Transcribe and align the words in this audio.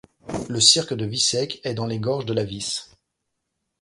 Le 0.49 0.59
cirque 0.59 0.95
de 0.95 1.05
Vissec 1.05 1.59
est 1.63 1.75
dans 1.75 1.85
les 1.85 1.99
Gorges 1.99 2.25
de 2.25 2.33
la 2.33 2.43
Vis. 2.43 2.89